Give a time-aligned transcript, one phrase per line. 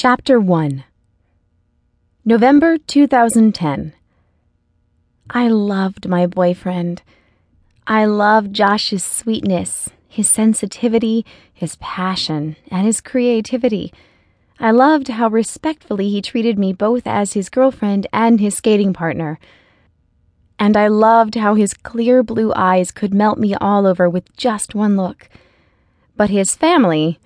[0.00, 0.84] Chapter 1
[2.24, 3.94] November 2010.
[5.28, 7.02] I loved my boyfriend.
[7.84, 13.92] I loved Josh's sweetness, his sensitivity, his passion, and his creativity.
[14.60, 19.40] I loved how respectfully he treated me both as his girlfriend and his skating partner.
[20.60, 24.76] And I loved how his clear blue eyes could melt me all over with just
[24.76, 25.28] one look.
[26.16, 27.18] But his family,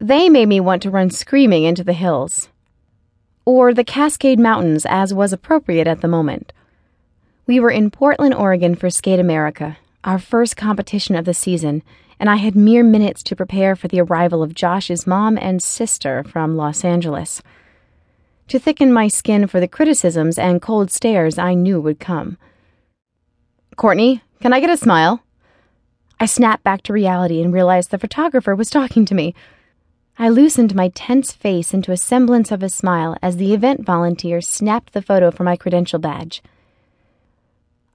[0.00, 2.48] they made me want to run screaming into the hills.
[3.44, 6.52] Or the Cascade Mountains, as was appropriate at the moment.
[7.46, 11.82] We were in Portland, Oregon for Skate America, our first competition of the season,
[12.20, 16.22] and I had mere minutes to prepare for the arrival of Josh's mom and sister
[16.24, 17.42] from Los Angeles.
[18.48, 22.38] To thicken my skin for the criticisms and cold stares I knew would come.
[23.76, 25.22] Courtney, can I get a smile?
[26.20, 29.34] I snapped back to reality and realized the photographer was talking to me.
[30.20, 34.40] I loosened my tense face into a semblance of a smile as the event volunteer
[34.40, 36.42] snapped the photo for my credential badge.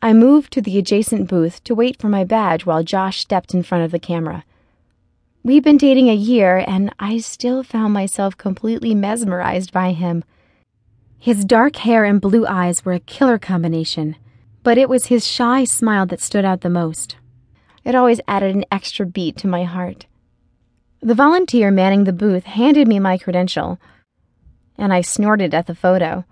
[0.02, 3.62] I moved to the adjacent booth to wait for my badge while Josh stepped in
[3.62, 4.46] front of the camera.
[5.44, 10.24] We'd been dating a year, and I still found myself completely mesmerized by him.
[11.20, 14.16] His dark hair and blue eyes were a killer combination,
[14.64, 17.18] but it was his shy smile that stood out the most.
[17.84, 20.06] It always added an extra beat to my heart.
[21.04, 23.78] The volunteer manning the booth handed me my credential,
[24.78, 26.24] and I snorted at the photo.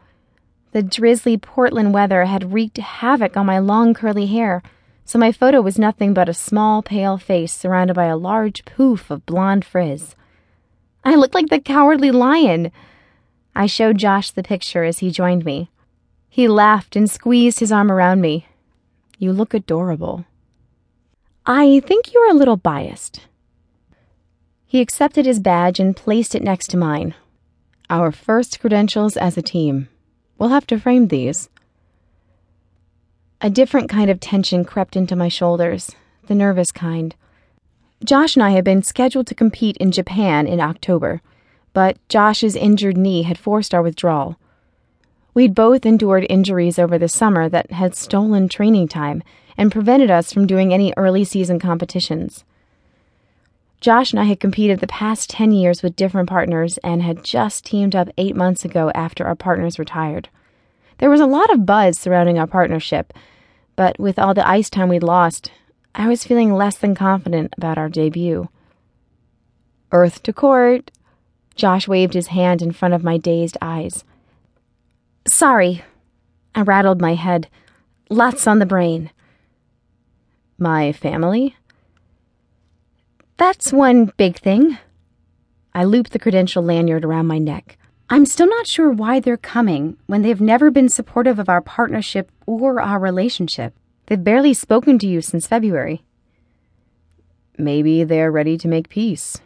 [0.72, 4.64] The drizzly Portland weather had wreaked havoc on my long curly hair,
[5.04, 9.12] so my photo was nothing but a small, pale face surrounded by a large poof
[9.12, 10.16] of blonde frizz.
[11.04, 12.72] I looked like the cowardly lion.
[13.54, 15.70] I showed Josh the picture as he joined me.
[16.30, 18.48] He laughed and squeezed his arm around me.
[19.18, 20.24] You look adorable.
[21.46, 23.28] I think you're a little biased.
[24.72, 27.14] He accepted his badge and placed it next to mine.
[27.90, 29.90] Our first credentials as a team.
[30.38, 31.50] We'll have to frame these.
[33.42, 35.92] A different kind of tension crept into my shoulders,
[36.28, 37.14] the nervous kind.
[38.06, 41.22] Josh and I had been scheduled to compete in Japan in October,
[41.74, 44.38] but Josh's injured knee had forced our withdrawal.
[45.34, 49.22] We'd both endured injuries over the summer that had stolen training time
[49.58, 52.46] and prevented us from doing any early season competitions.
[53.82, 57.66] Josh and I had competed the past 10 years with different partners and had just
[57.66, 60.30] teamed up eight months ago after our partners retired.
[61.00, 63.12] There was a lot of buzz surrounding our partnership,
[63.76, 65.52] but with all the ice time we'd lost,
[65.96, 68.50] I was feeling less than confident about our debut.
[69.92, 70.92] Earth to court.
[71.56, 74.04] Josh waved his hand in front of my dazed eyes.
[75.28, 75.84] Sorry.
[76.54, 77.48] I rattled my head.
[78.12, 79.10] Lots on the brain.
[80.60, 81.56] My family?
[83.42, 84.78] That's one big thing.
[85.74, 87.76] I looped the credential lanyard around my neck.
[88.08, 92.32] I'm still not sure why they're coming when they've never been supportive of our partnership
[92.46, 93.74] or our relationship.
[94.06, 96.04] They've barely spoken to you since February.
[97.58, 99.40] Maybe they're ready to make peace.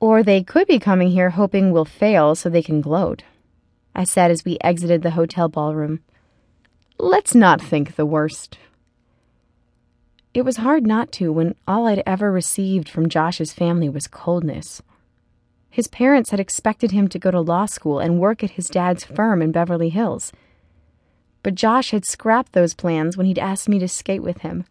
[0.00, 3.22] Or they could be coming here hoping we'll fail so they can gloat.
[3.94, 6.00] I said as we exited the hotel ballroom.
[6.98, 8.58] Let's not think the worst.
[10.34, 14.80] It was hard not to when all I'd ever received from Josh's family was coldness.
[15.68, 19.04] His parents had expected him to go to law school and work at his dad's
[19.04, 20.32] firm in Beverly Hills.
[21.42, 24.64] But Josh had scrapped those plans when he'd asked me to skate with him.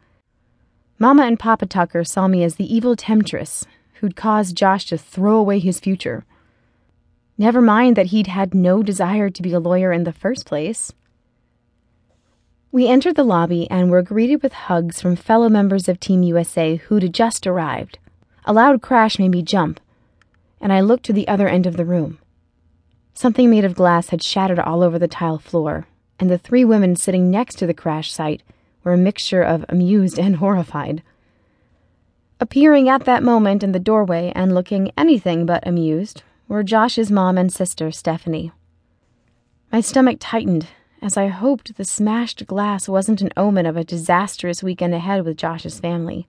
[0.98, 5.36] Mama and Papa Tucker saw me as the evil temptress who'd caused Josh to throw
[5.36, 6.26] away his future.
[7.38, 10.92] Never mind that he'd had no desire to be a lawyer in the first place.
[12.74, 16.78] We entered the lobby and were greeted with hugs from fellow members of Team USA
[16.78, 18.00] who'd just arrived.
[18.46, 19.82] A loud crash made me jump,
[20.62, 22.20] and I looked to the other end of the room.
[23.14, 25.86] Something made of glass had shattered all over the tile floor,
[26.18, 28.42] and the three women sitting next to the crash site
[28.86, 31.04] were a mixture of amused and horrified.
[32.40, 37.38] Appearing at that moment in the doorway and looking anything but amused were Josh's mom
[37.38, 38.54] and sister, Stephanie.
[39.74, 40.68] My stomach tightened
[41.02, 45.38] as I hoped the smashed glass wasn't an omen of a disastrous weekend ahead with
[45.38, 46.28] Josh's family.